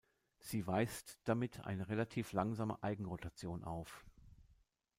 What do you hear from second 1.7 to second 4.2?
relativ langsame Eigenrotation auf.